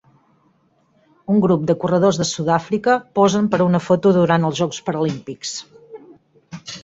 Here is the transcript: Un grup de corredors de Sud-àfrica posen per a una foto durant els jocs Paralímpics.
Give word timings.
Un 1.33 1.41
grup 1.43 1.65
de 1.71 1.75
corredors 1.83 2.19
de 2.21 2.25
Sud-àfrica 2.29 2.95
posen 3.19 3.51
per 3.53 3.59
a 3.61 3.67
una 3.67 3.83
foto 3.89 4.15
durant 4.17 4.49
els 4.49 4.59
jocs 4.61 4.81
Paralímpics. 4.89 5.53